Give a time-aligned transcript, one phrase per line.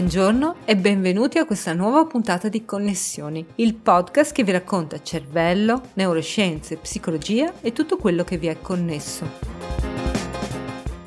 [0.00, 5.90] Buongiorno e benvenuti a questa nuova puntata di Connessioni, il podcast che vi racconta cervello,
[5.92, 9.28] neuroscienze, psicologia e tutto quello che vi è connesso.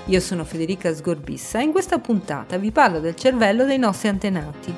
[0.06, 4.74] Io sono Federica Sgorbissa e in questa puntata vi parlo del cervello dei nostri antenati.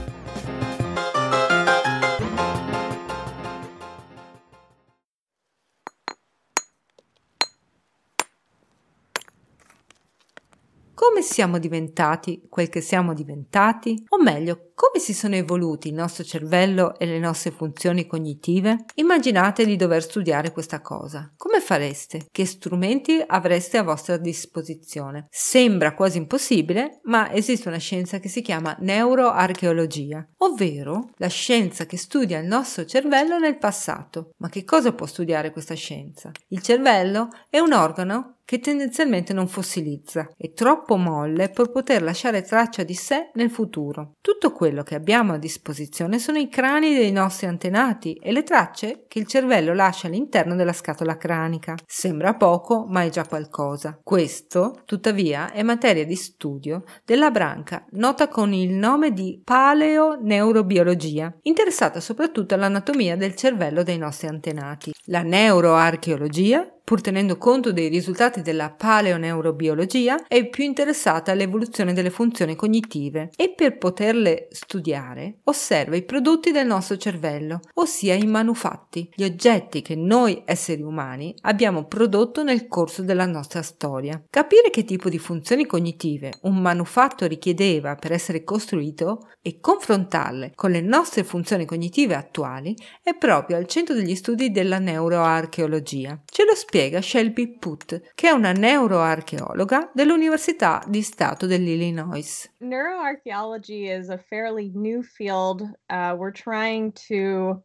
[11.26, 14.06] Siamo diventati quel che siamo diventati?
[14.10, 18.84] O meglio, come si sono evoluti il nostro cervello e le nostre funzioni cognitive?
[18.96, 21.34] Immaginate di dover studiare questa cosa.
[21.38, 22.26] Come fareste?
[22.30, 25.28] Che strumenti avreste a vostra disposizione?
[25.30, 31.96] Sembra quasi impossibile, ma esiste una scienza che si chiama neuroarcheologia, ovvero la scienza che
[31.96, 34.32] studia il nostro cervello nel passato.
[34.40, 36.32] Ma che cosa può studiare questa scienza?
[36.50, 42.44] Il cervello è un organo che tendenzialmente non fossilizza, è troppo molle per poter lasciare
[42.44, 44.14] traccia di sé nel futuro.
[44.22, 49.06] Tutto quello che abbiamo a disposizione sono i crani dei nostri antenati e le tracce
[49.08, 51.76] che il cervello lascia all'interno della scatola cranica.
[51.86, 54.00] Sembra poco, ma è già qualcosa.
[54.02, 62.00] Questo, tuttavia, è materia di studio della branca nota con il nome di paleoneurobiologia, interessata
[62.00, 64.92] soprattutto all'anatomia del cervello dei nostri antenati.
[65.04, 72.56] La neuroarcheologia pur tenendo conto dei risultati della paleoneurobiologia, è più interessata all'evoluzione delle funzioni
[72.56, 79.24] cognitive e per poterle studiare osserva i prodotti del nostro cervello, ossia i manufatti, gli
[79.24, 84.24] oggetti che noi esseri umani abbiamo prodotto nel corso della nostra storia.
[84.30, 90.70] Capire che tipo di funzioni cognitive un manufatto richiedeva per essere costruito e confrontarle con
[90.70, 96.22] le nostre funzioni cognitive attuali è proprio al centro degli studi della neuroarcheologia.
[96.26, 102.52] Ce lo spiega Shelby Putt, che è una neuroarcheologa dell'Università di Stato dell'Illinois.
[102.58, 105.62] Neuroarchaeology is a fairly new field.
[105.90, 107.64] Uh, we're trying to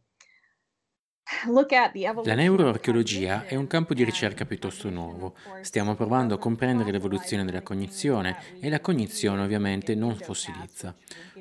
[2.23, 5.35] la neuroarcheologia è un campo di ricerca piuttosto nuovo.
[5.61, 10.95] Stiamo provando a comprendere l'evoluzione della cognizione e la cognizione ovviamente non fossilizza.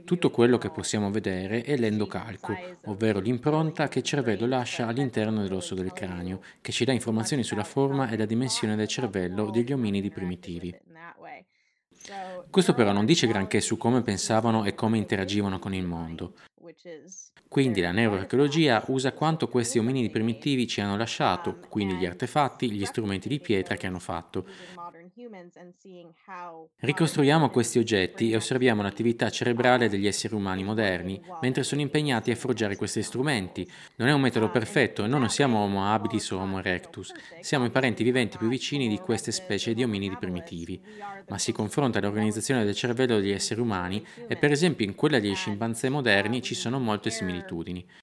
[0.04, 2.56] Tutto quello che possiamo vedere è l'endocalco,
[2.86, 7.64] ovvero l'impronta che il cervello lascia all'interno dell'osso del cranio, che ci dà informazioni sulla
[7.64, 10.74] forma e la dimensione del cervello degli ominidi primitivi.
[12.48, 16.34] Questo però non dice granché su come pensavano e come interagivano con il mondo.
[17.48, 22.84] Quindi la neuroarcheologia usa quanto questi ominidi primitivi ci hanno lasciato, quindi gli artefatti, gli
[22.84, 24.46] strumenti di pietra che hanno fatto.
[26.76, 32.36] Ricostruiamo questi oggetti e osserviamo l'attività cerebrale degli esseri umani moderni mentre sono impegnati a
[32.36, 33.70] forgiare questi strumenti.
[33.96, 37.66] Non è un metodo perfetto e noi non siamo Homo habilis o Homo erectus, siamo
[37.66, 40.80] i parenti viventi più vicini di queste specie di ominidi primitivi,
[41.28, 45.34] ma si confronta l'organizzazione del cervello degli esseri umani e per esempio in quella dei
[45.34, 47.99] scimpanzé moderni ci sono molte similitudini.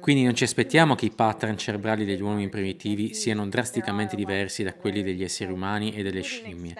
[0.00, 4.74] Quindi non ci aspettiamo che i pattern cerebrali degli uomini primitivi siano drasticamente diversi da
[4.74, 6.74] quelli degli esseri umani e delle scimmie.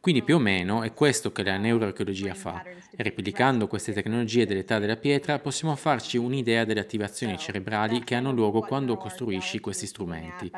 [0.00, 2.62] Quindi più o meno è questo che la neuroarcheologia fa.
[2.62, 8.30] E replicando queste tecnologie dell'età della pietra possiamo farci un'idea delle attivazioni cerebrali che hanno
[8.30, 10.50] luogo quando costruisci questi strumenti.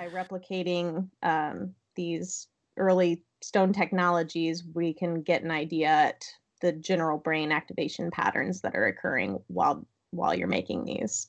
[2.78, 6.22] early stone technologies, we can get an idea at
[6.60, 11.28] the general brain activation patterns that are occurring while while you're making these.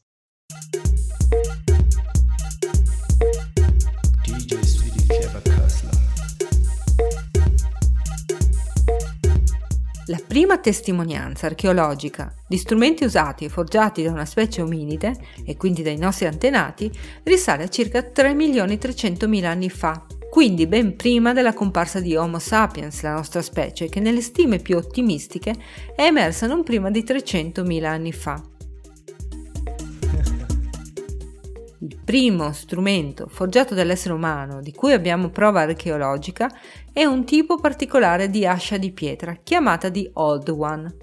[10.10, 15.14] La prima testimonianza archeologica di strumenti usati e forgiati da una specie ominide,
[15.46, 16.90] e quindi dai nostri antenati,
[17.24, 23.16] risale a circa 3.300.000 anni fa, quindi ben prima della comparsa di Homo sapiens, la
[23.16, 25.54] nostra specie, che nelle stime più ottimistiche
[25.94, 28.42] è emersa non prima di 300.000 anni fa.
[32.04, 36.52] Primo strumento forgiato dall'essere umano di cui abbiamo prova archeologica
[36.92, 40.96] è un tipo particolare di ascia di pietra chiamata di Old One,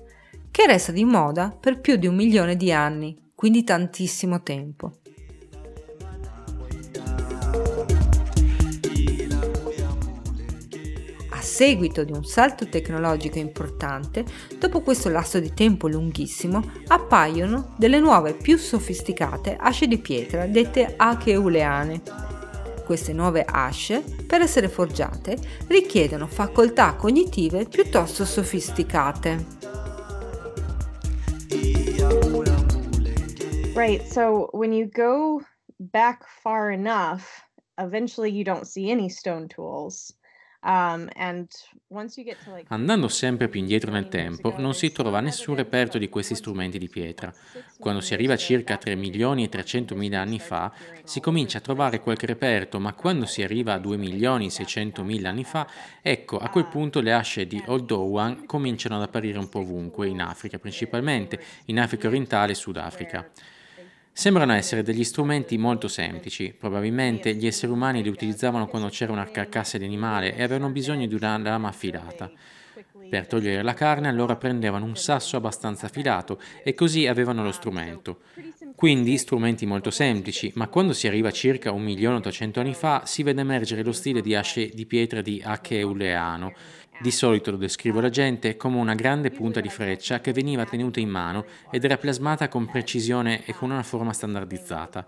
[0.51, 4.99] che resta di moda per più di un milione di anni, quindi tantissimo tempo.
[11.55, 14.25] Seguito di un salto tecnologico importante,
[14.59, 20.95] dopo questo lasso di tempo lunghissimo, appaiono delle nuove più sofisticate asce di pietra dette
[20.97, 22.03] acheuleane.
[22.85, 29.47] Queste nuove asce, per essere forgiate, richiedono facoltà cognitive piuttosto sofisticate.
[33.77, 35.41] Right, so when you go
[35.79, 37.23] back far enough,
[37.79, 40.13] eventually you don't see any stone tools.
[40.65, 41.11] Um,
[42.69, 46.89] Andando sempre più indietro nel tempo, non si trova nessun reperto di questi strumenti di
[46.89, 47.31] pietra.
[47.79, 50.73] Quando si arriva circa 3 milioni e 300 mila anni fa,
[51.05, 55.05] si comincia a trovare qualche reperto, ma quando si arriva a 2 milioni e 600
[55.05, 55.69] mila anni fa,
[56.01, 60.09] ecco, a quel punto le asce di Old Owan cominciano ad apparire un po' ovunque,
[60.09, 63.31] in Africa principalmente, in Africa orientale e Sudafrica.
[64.17, 69.29] Sembrano essere degli strumenti molto semplici, probabilmente gli esseri umani li utilizzavano quando c'era una
[69.29, 72.31] carcassa di animale e avevano bisogno di una lama affilata.
[73.11, 78.21] Per togliere la carne allora prendevano un sasso abbastanza affilato e così avevano lo strumento.
[78.77, 83.83] Quindi strumenti molto semplici, ma quando si arriva circa 1.800.000 anni fa si vede emergere
[83.83, 86.55] lo stile di asce di pietra di Acheuleano,
[87.01, 91.01] di solito lo descrivo alla gente come una grande punta di freccia che veniva tenuta
[91.01, 95.05] in mano ed era plasmata con precisione e con una forma standardizzata.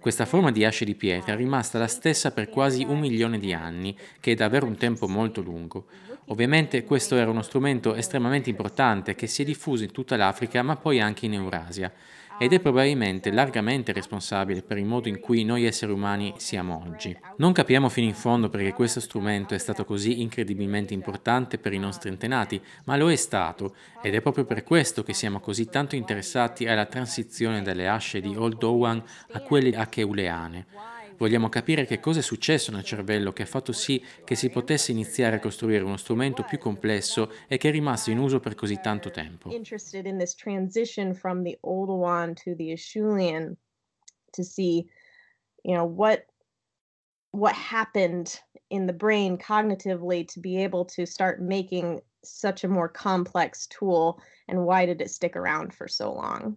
[0.00, 3.54] Questa forma di asce di pietra è rimasta la stessa per quasi un milione di
[3.54, 5.86] anni, che è davvero un tempo molto lungo.
[6.26, 10.76] Ovviamente questo era uno strumento estremamente importante che si è diffuso in tutta l'Africa ma
[10.76, 11.92] poi anche in Eurasia
[12.38, 17.16] ed è probabilmente largamente responsabile per il modo in cui noi esseri umani siamo oggi.
[17.36, 21.78] Non capiamo fino in fondo perché questo strumento è stato così incredibilmente importante per i
[21.78, 25.94] nostri antenati, ma lo è stato ed è proprio per questo che siamo così tanto
[25.96, 29.02] interessati alla transizione dalle asce di Old Owan
[29.32, 30.66] a quelle acheuleane.
[31.16, 34.92] Vogliamo capire che cosa è successo nel cervello che ha fatto sì che si potesse
[34.92, 38.80] iniziare a costruire uno strumento più complesso e che è rimasto in uso per così
[38.80, 39.50] tanto tempo.
[45.66, 46.26] You know, what
[47.30, 48.38] what happened
[48.70, 54.20] in the brain cognitively to be able to start making such a more complex tool
[54.46, 56.56] and why did it stick around for so long?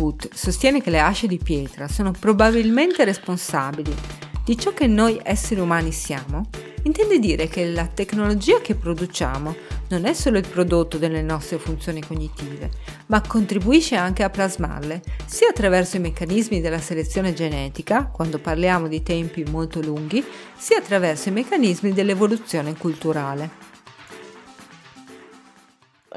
[0.00, 3.94] Quando Put sostiene che le asce di pietra sono probabilmente responsabili
[4.42, 6.48] di ciò che noi esseri umani siamo,
[6.84, 9.54] intende dire che la tecnologia che produciamo
[9.90, 12.70] non è solo il prodotto delle nostre funzioni cognitive,
[13.06, 19.02] ma contribuisce anche a plasmarle, sia attraverso i meccanismi della selezione genetica, quando parliamo di
[19.02, 20.24] tempi molto lunghi,
[20.56, 23.69] sia attraverso i meccanismi dell'evoluzione culturale.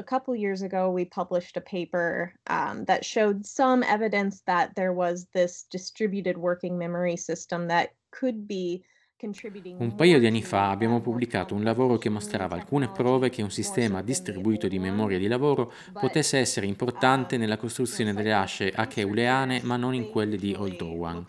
[0.04, 4.92] A couple years ago, we published a paper um, that showed some evidence that there
[4.92, 8.84] was this distributed working memory system that could be
[9.22, 13.50] Un paio di anni fa abbiamo pubblicato un lavoro che mostrava alcune prove che un
[13.50, 19.76] sistema distribuito di memoria di lavoro potesse essere importante nella costruzione delle asce acheuleane ma
[19.76, 21.24] non in quelle di Oldowan.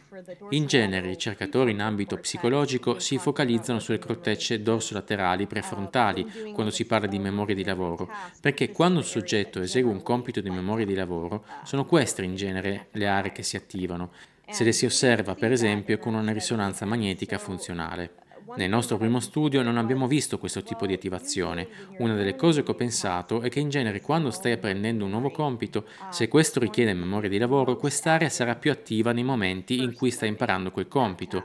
[0.49, 6.85] In genere i ricercatori in ambito psicologico si focalizzano sulle cortecce dorsolaterali prefrontali quando si
[6.85, 8.09] parla di memoria di lavoro,
[8.41, 12.87] perché quando un soggetto esegue un compito di memoria di lavoro sono queste in genere
[12.91, 14.11] le aree che si attivano
[14.49, 18.23] se le si osserva per esempio con una risonanza magnetica funzionale.
[18.57, 21.67] Nel nostro primo studio non abbiamo visto questo tipo di attivazione.
[21.97, 25.31] Una delle cose che ho pensato è che in genere quando stai apprendendo un nuovo
[25.31, 30.11] compito, se questo richiede memoria di lavoro, quest'area sarà più attiva nei momenti in cui
[30.11, 31.43] stai imparando quel compito.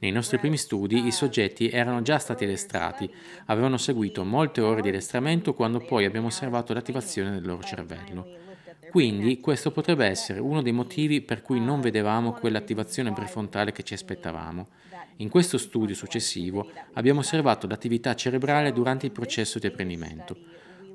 [0.00, 3.08] Nei nostri primi studi i soggetti erano già stati addestrati,
[3.46, 8.49] avevano seguito molte ore di addestramento quando poi abbiamo osservato l'attivazione del loro cervello.
[8.90, 13.94] Quindi questo potrebbe essere uno dei motivi per cui non vedevamo quell'attivazione prefrontale che ci
[13.94, 14.68] aspettavamo.
[15.16, 20.36] In questo studio successivo abbiamo osservato l'attività cerebrale durante il processo di apprendimento.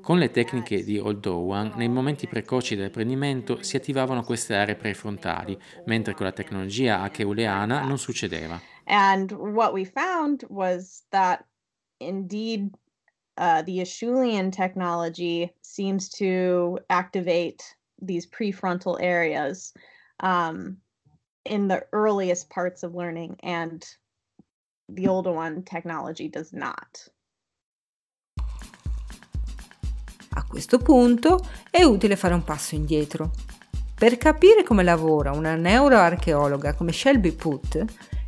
[0.02, 6.14] Con le tecniche di Oldowan, nei momenti precoci dell'apprendimento si attivavano queste aree prefrontali, mentre
[6.14, 8.60] con la tecnologia acheuleana non succedeva.
[8.84, 11.44] And what we found was that
[11.98, 12.70] indeed
[13.36, 17.64] uh, the Acheulean technology seems to activate
[18.00, 19.72] these prefrontal areas
[20.20, 20.78] um,
[21.44, 23.84] in the earliest parts of learning, and
[24.88, 27.10] the older one technology does not.
[30.30, 31.38] A questo punto
[31.70, 33.30] è utile fare un passo indietro.
[33.94, 37.84] Per capire come lavora una neuroarcheologa come Shelby Putt,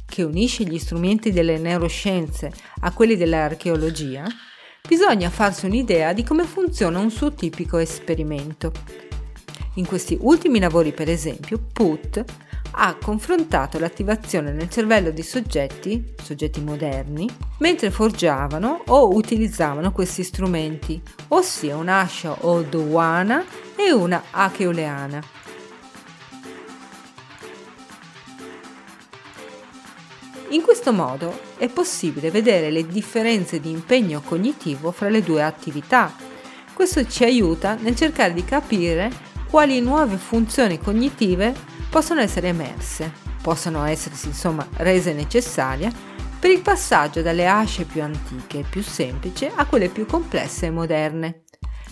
[0.06, 4.26] che unisce gli strumenti delle neuroscienze a quelli dell'archeologia,
[4.88, 8.72] bisogna farsi un'idea di come funziona un suo tipico esperimento.
[9.78, 12.24] In questi ultimi lavori, per esempio, Put
[12.72, 21.00] ha confrontato l'attivazione nel cervello di soggetti, soggetti moderni, mentre forgiavano o utilizzavano questi strumenti,
[21.28, 23.44] ossia un'ascia oldowana
[23.76, 25.22] e una acheuleana.
[30.48, 36.10] In questo modo è possibile vedere le differenze di impegno cognitivo fra le due attività
[36.78, 39.10] Questo ci aiuta nel cercare di capire
[39.50, 41.54] quali nuove funzioni cognitive
[41.88, 45.90] possono essere emerse, possono essersi insomma rese necessarie
[46.38, 50.70] per il passaggio dalle asce più antiche e più semplici a quelle più complesse e
[50.70, 51.44] moderne.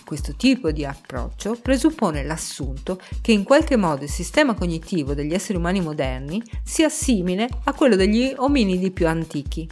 [0.05, 5.59] Questo tipo di approccio presuppone l'assunto che in qualche modo il sistema cognitivo degli esseri
[5.59, 9.69] umani moderni sia simile a quello degli ominidi più antichi.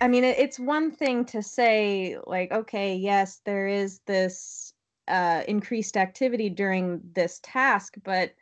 [0.00, 4.57] I mean, it's one thing to say, like, okay, yes, there is this
[5.08, 8.34] uh, increased activity during this task, but,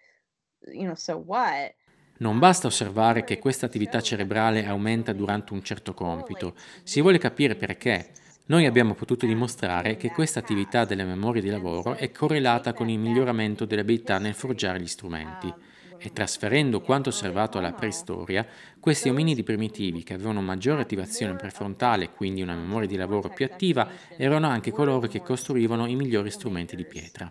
[0.72, 1.74] you know, so what?
[2.18, 7.54] Non basta osservare che questa attività cerebrale aumenta durante un certo compito, si vuole capire
[7.54, 8.10] perché.
[8.46, 12.98] Noi abbiamo potuto dimostrare che questa attività delle memorie di lavoro è correlata con il
[12.98, 15.52] miglioramento delle abilità nel forgiare gli strumenti
[15.98, 18.46] e trasferendo quanto osservato alla preistoria,
[18.80, 23.88] questi ominidi primitivi che avevano maggiore attivazione prefrontale, quindi una memoria di lavoro più attiva,
[24.16, 27.30] erano anche coloro che costruivano i migliori strumenti di pietra.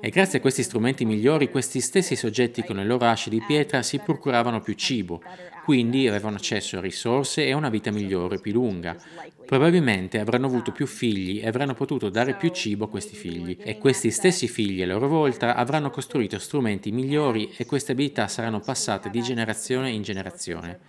[0.00, 3.82] E grazie a questi strumenti migliori, questi stessi soggetti con le loro asce di pietra
[3.82, 5.22] si procuravano più cibo,
[5.64, 8.96] quindi avevano accesso a risorse e a una vita migliore, più lunga.
[9.44, 13.78] Probabilmente avranno avuto più figli e avranno potuto dare più cibo a questi figli, e
[13.78, 19.10] questi stessi figli a loro volta avranno costruito strumenti migliori e queste abilità saranno passate
[19.10, 20.80] di generazione in generazione.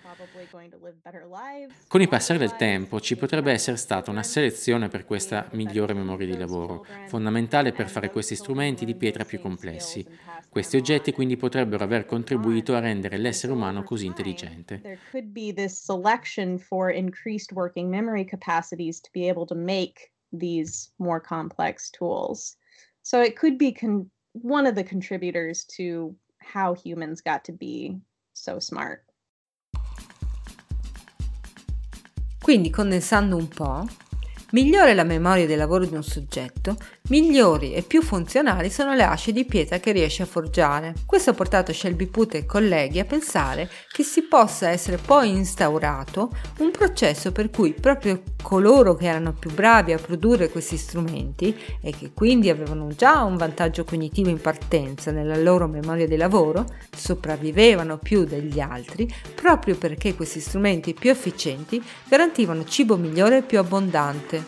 [1.87, 6.27] Con il passare del tempo ci potrebbe essere stata una selezione per questa migliore memoria
[6.27, 10.05] di lavoro, fondamentale per fare questi strumenti di pietra più complessi.
[10.49, 14.85] Questi oggetti quindi potrebbero aver contribuito a rendere l'essere umano così intelligente.
[18.45, 22.57] Capacities to be able to make these more complex tools.
[23.01, 27.97] So it could be con- one of the contributors to how humans got to be
[28.33, 29.03] so smart.
[32.43, 33.87] Quindi, condensando un po',
[34.51, 36.77] Migliore la memoria del lavoro di un soggetto,
[37.09, 40.93] migliori e più funzionali sono le asce di pietra che riesce a forgiare.
[41.03, 46.29] Questo ha portato Shelby Put e colleghi a pensare che si possa essere poi instaurato
[46.59, 51.91] un processo per cui proprio coloro che erano più bravi a produrre questi strumenti e
[51.91, 57.97] che quindi avevano già un vantaggio cognitivo in partenza nella loro memoria di lavoro, sopravvivevano
[57.97, 64.44] più degli altri proprio perché questi strumenti più efficienti garantivano cibo migliore e più abbondante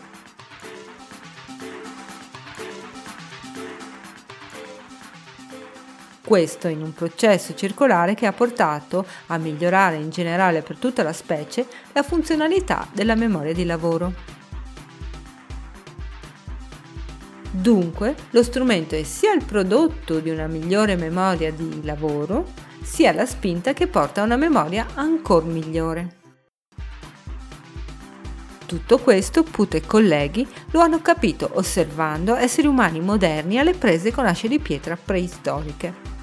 [6.28, 11.14] Questo in un processo circolare che ha portato a migliorare in generale per tutta la
[11.14, 14.14] specie la funzionalità della memoria di lavoro.
[17.50, 23.26] Dunque, lo strumento è sia il prodotto di una migliore memoria di lavoro, sia la
[23.26, 26.16] spinta che porta a una memoria ancora migliore.
[28.66, 34.26] Tutto questo Put e colleghi lo hanno capito osservando esseri umani moderni alle prese con
[34.26, 36.16] asce di pietra preistoriche.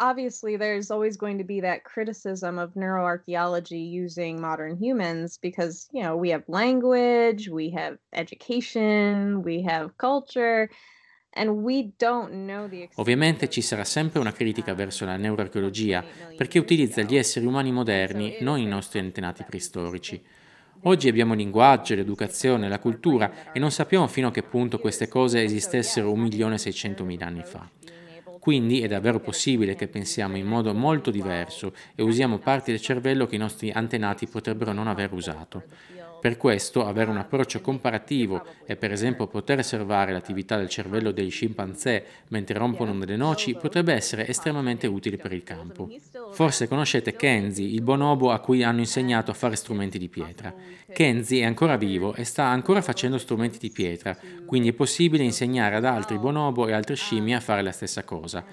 [0.00, 6.02] Obviously there's always going to be that criticism of neuroarchaeology using modern humans because you
[6.02, 10.68] know we have language we have education we have culture
[12.96, 16.04] Ovviamente ci sarà sempre una critica verso la neuroarcheologia
[16.36, 20.20] perché utilizza gli esseri umani moderni, non i nostri antenati preistorici.
[20.82, 25.06] Oggi abbiamo il linguaggio, l'educazione, la cultura e non sappiamo fino a che punto queste
[25.06, 27.68] cose esistessero 1.600.000 anni fa.
[28.40, 33.26] Quindi è davvero possibile che pensiamo in modo molto diverso e usiamo parti del cervello
[33.26, 35.62] che i nostri antenati potrebbero non aver usato.
[36.20, 41.30] Per questo avere un approccio comparativo e per esempio poter osservare l'attività del cervello dei
[41.30, 45.88] scimpanzé mentre rompono delle noci potrebbe essere estremamente utile per il campo.
[46.32, 50.54] Forse conoscete Kenzie, il bonobo a cui hanno insegnato a fare strumenti di pietra.
[50.92, 55.76] Kenzie è ancora vivo e sta ancora facendo strumenti di pietra, quindi è possibile insegnare
[55.76, 58.44] ad altri bonobo e altre scimmie a fare la stessa cosa.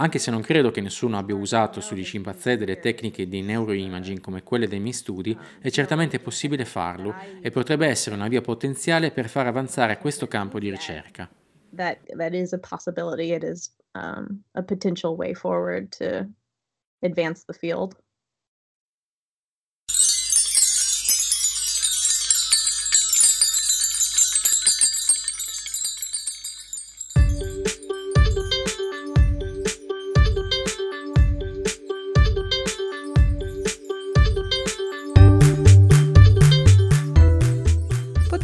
[0.00, 4.44] Anche se non credo che nessuno abbia usato sugli scimpanzé delle tecniche di neuroimaging come
[4.44, 9.28] quelle dei miei studi, è certamente possibile farlo e potrebbe essere una via potenziale per
[9.28, 11.28] far avanzare questo campo di ricerca.
[11.74, 13.32] That, that is a possibility.
[13.32, 16.28] It is um, a potential way forward to
[17.02, 17.96] advance the field.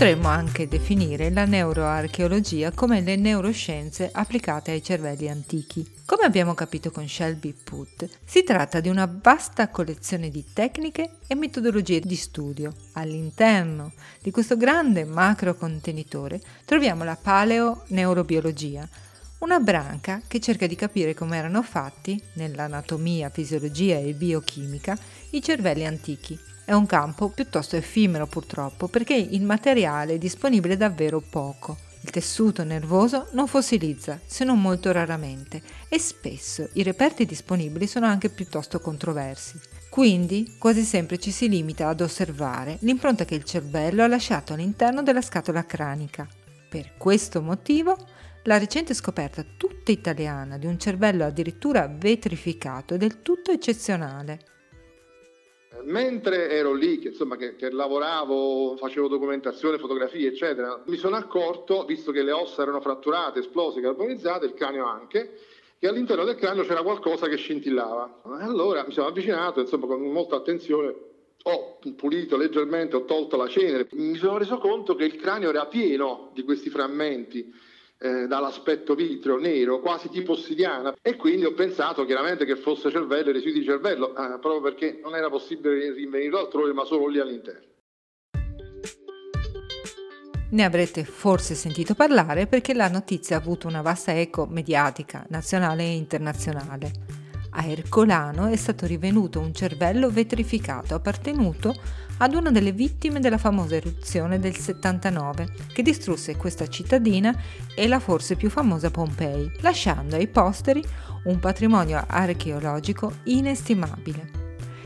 [0.04, 5.82] Potremmo anche definire la neuroarcheologia come le neuroscienze applicate ai cervelli antichi.
[6.04, 11.34] Come abbiamo capito con Shelby Putt, si tratta di una vasta collezione di tecniche e
[11.34, 12.74] metodologie di studio.
[12.92, 18.86] All'interno di questo grande macro contenitore troviamo la paleo-neurobiologia,
[19.38, 24.98] una branca che cerca di capire come erano fatti, nell'anatomia, fisiologia e biochimica,
[25.30, 31.20] i cervelli antichi è un campo piuttosto effimero purtroppo perché il materiale è disponibile davvero
[31.20, 31.76] poco.
[32.00, 38.04] Il tessuto nervoso non fossilizza, se non molto raramente, e spesso i reperti disponibili sono
[38.04, 39.58] anche piuttosto controversi.
[39.88, 45.02] Quindi quasi sempre ci si limita ad osservare l'impronta che il cervello ha lasciato all'interno
[45.02, 46.28] della scatola cranica.
[46.68, 47.96] Per questo motivo,
[48.42, 54.53] la recente scoperta tutta italiana di un cervello addirittura vetrificato è del tutto eccezionale
[55.84, 61.84] mentre ero lì, che, insomma, che, che, lavoravo, facevo documentazione, fotografie, eccetera, mi sono accorto,
[61.84, 65.38] visto che le ossa erano fratturate, esplose, carbonizzate, il cranio anche,
[65.78, 68.22] che all'interno del cranio c'era qualcosa che scintillava.
[68.40, 70.94] Allora mi sono avvicinato, insomma, con molta attenzione,
[71.42, 75.66] ho pulito leggermente, ho tolto la cenere, mi sono reso conto che il cranio era
[75.66, 77.52] pieno di questi frammenti
[78.04, 83.30] eh, dall'aspetto vitreo nero, quasi tipo ossidiana, e quindi ho pensato chiaramente che fosse cervello
[83.30, 87.18] e residui di cervello, eh, proprio perché non era possibile rinvenirlo altrove, ma solo lì
[87.18, 87.72] all'interno.
[90.50, 95.84] Ne avrete forse sentito parlare perché la notizia ha avuto una vasta eco mediatica, nazionale
[95.84, 97.23] e internazionale.
[97.56, 101.72] A Ercolano è stato rivenuto un cervello vetrificato appartenuto
[102.16, 107.32] ad una delle vittime della famosa eruzione del 79 che distrusse questa cittadina
[107.76, 110.82] e la forse più famosa Pompei, lasciando ai posteri
[111.24, 114.42] un patrimonio archeologico inestimabile.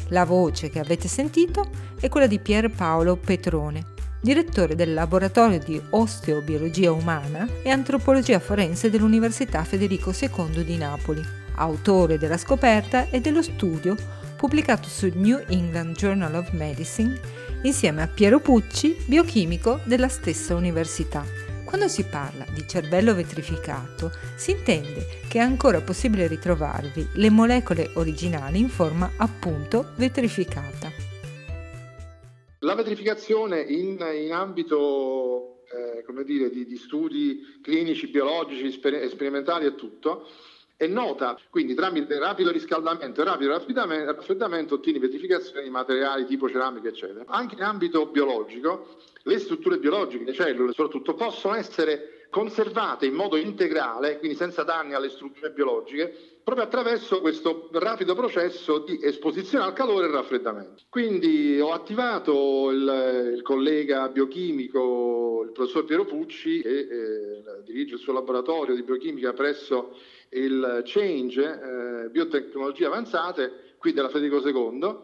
[0.08, 5.80] La voce che avete sentito è quella di Pier Paolo Petrone, direttore del laboratorio di
[5.90, 13.42] osteobiologia umana e antropologia forense dell'Università Federico II di Napoli autore della scoperta e dello
[13.42, 13.96] studio
[14.36, 17.20] pubblicato sul New England Journal of Medicine
[17.62, 21.24] insieme a Piero Pucci, biochimico della stessa università.
[21.64, 27.90] Quando si parla di cervello vetrificato, si intende che è ancora possibile ritrovarvi le molecole
[27.94, 30.90] originali in forma appunto vetrificata.
[32.60, 39.74] La vetrificazione in, in ambito eh, dire, di, di, studi clinici, biologici, sper- sperimentali e
[39.74, 40.26] tutto,
[40.78, 46.86] è nota, quindi tramite rapido riscaldamento e rapido raffreddamento, ottieni vetrificazione di materiali tipo ceramica,
[46.86, 47.24] eccetera.
[47.26, 48.86] Anche in ambito biologico,
[49.24, 54.94] le strutture biologiche, le cellule soprattutto, possono essere conservate in modo integrale, quindi senza danni
[54.94, 56.14] alle strutture biologiche,
[56.44, 60.84] proprio attraverso questo rapido processo di esposizione al calore e raffreddamento.
[60.88, 68.00] Quindi ho attivato il, il collega biochimico, il professor Piero Pucci, che eh, dirige il
[68.00, 69.96] suo laboratorio di biochimica presso
[70.30, 74.96] il Change eh, Biotecnologie Avanzate qui della Federico II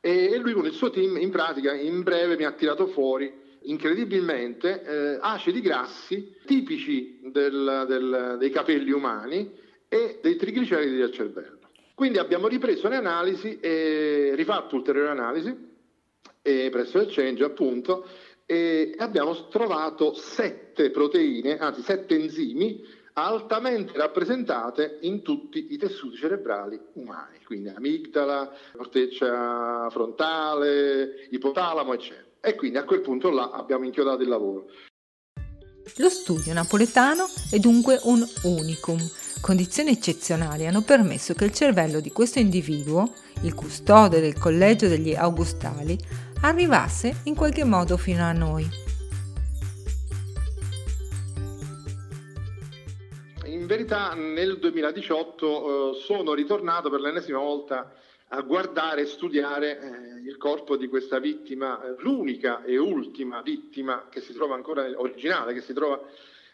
[0.00, 4.82] e lui con il suo team in pratica in breve mi ha tirato fuori incredibilmente
[4.82, 9.50] eh, acidi grassi tipici del, del, dei capelli umani
[9.88, 11.58] e dei trigliceridi del cervello.
[11.94, 15.66] Quindi abbiamo ripreso le analisi e rifatto ulteriori analisi
[16.70, 18.06] presso il Change appunto
[18.46, 22.82] e abbiamo trovato sette proteine, anzi sette enzimi
[23.24, 32.26] altamente rappresentate in tutti i tessuti cerebrali umani, quindi amigdala, corteccia frontale, ipotalamo, eccetera.
[32.40, 34.66] E quindi a quel punto là abbiamo inchiodato il lavoro.
[35.96, 38.98] Lo studio napoletano è dunque un unicum.
[39.40, 45.14] Condizioni eccezionali hanno permesso che il cervello di questo individuo, il custode del collegio degli
[45.14, 45.98] Augustali,
[46.42, 48.87] arrivasse in qualche modo fino a noi.
[53.68, 57.92] Verità nel 2018 eh, sono ritornato per l'ennesima volta
[58.28, 64.08] a guardare e studiare eh, il corpo di questa vittima, eh, l'unica e ultima vittima
[64.10, 66.00] che si trova ancora originale, che si trova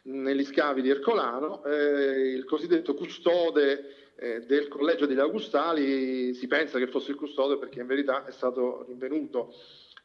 [0.03, 6.79] negli scavi di Ercolano, eh, il cosiddetto custode eh, del collegio degli Augustali, si pensa
[6.79, 9.55] che fosse il custode perché in verità è stato rinvenuto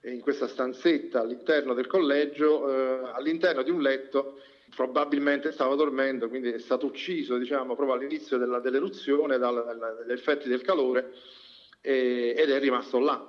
[0.04, 4.40] in questa stanzetta all'interno del collegio, eh, all'interno di un letto
[4.76, 10.48] probabilmente stava dormendo, quindi è stato ucciso diciamo, proprio all'inizio della, dell'eruzione dal, dagli effetti
[10.48, 11.12] del calore
[11.82, 13.28] e, ed è rimasto là.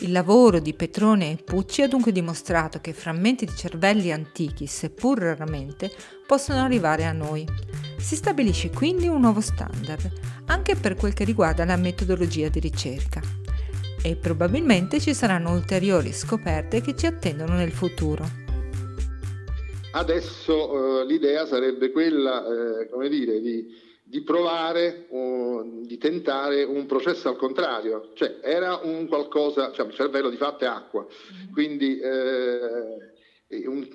[0.00, 5.18] Il lavoro di Petrone e Pucci ha dunque dimostrato che frammenti di cervelli antichi, seppur
[5.18, 5.90] raramente,
[6.26, 7.46] possono arrivare a noi.
[7.98, 10.10] Si stabilisce quindi un nuovo standard,
[10.46, 13.45] anche per quel che riguarda la metodologia di ricerca.
[14.06, 18.24] E probabilmente ci saranno ulteriori scoperte che ci attendono nel futuro.
[19.90, 23.66] Adesso eh, l'idea sarebbe quella, eh, come dire, di,
[24.04, 29.94] di provare, uh, di tentare un processo al contrario, cioè era un qualcosa, cioè il
[29.94, 31.52] cervello di fatto è acqua, mm-hmm.
[31.52, 33.88] quindi eh, un,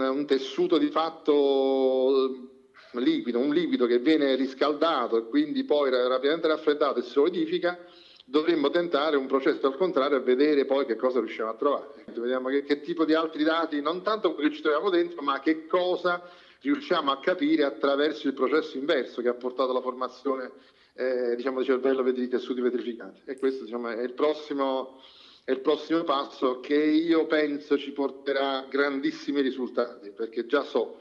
[0.00, 2.50] un, tessuto di fatto
[2.94, 7.78] liquido, un liquido che viene riscaldato e quindi poi rapidamente raffreddato e si solidifica,
[8.24, 12.04] dovremmo tentare un processo al contrario e vedere poi che cosa riusciamo a trovare.
[12.14, 15.40] Vediamo che, che tipo di altri dati, non tanto quello che ci troviamo dentro, ma
[15.40, 16.22] che cosa
[16.60, 20.50] riusciamo a capire attraverso il processo inverso che ha portato alla formazione
[20.94, 23.22] eh, diciamo, di cervello di tessuti vetrificati.
[23.24, 25.00] E questo diciamo, è, il prossimo,
[25.44, 31.00] è il prossimo passo che io penso ci porterà grandissimi risultati, perché già so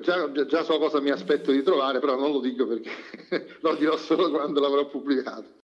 [0.00, 2.92] Già, già, so cosa mi aspetto di trovare, però non lo dico perché
[3.62, 5.61] lo dirò solo quando l'avrò pubblicato.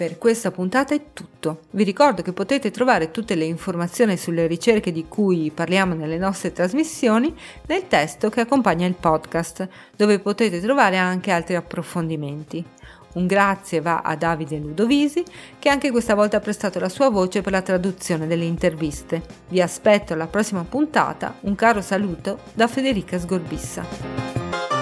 [0.00, 1.64] Per questa puntata è tutto.
[1.72, 6.54] Vi ricordo che potete trovare tutte le informazioni sulle ricerche di cui parliamo nelle nostre
[6.54, 7.36] trasmissioni
[7.66, 12.64] nel testo che accompagna il podcast, dove potete trovare anche altri approfondimenti.
[13.12, 15.22] Un grazie va a Davide Ludovisi
[15.58, 19.20] che anche questa volta ha prestato la sua voce per la traduzione delle interviste.
[19.50, 24.79] Vi aspetto alla prossima puntata, un caro saluto da Federica Sgorbissa.